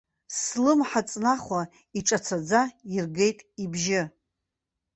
[0.39, 1.61] Слымҳа ҵнахуа
[1.97, 2.61] иҿацаӡа
[2.95, 4.03] иргеит ибжьы.